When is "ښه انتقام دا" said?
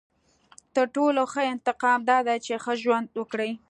1.31-2.17